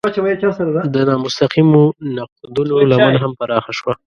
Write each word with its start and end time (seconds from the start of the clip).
د 0.93 0.95
نامستقیمو 1.09 1.83
نقدونو 2.15 2.75
لمن 2.91 3.15
هم 3.23 3.31
پراخه 3.39 3.71
شوه. 3.77 3.93